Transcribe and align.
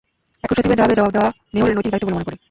এখন 0.43 0.55
সচিবের 0.57 0.77
জবাবের 0.77 0.97
জবাব 0.97 1.11
দেওয়া 1.11 1.29
মেয়রের 1.53 1.75
নৈতিক 1.75 1.91
দায়িত্ব 1.91 2.07
বলে 2.07 2.15
মনে 2.15 2.27
করি। 2.27 2.37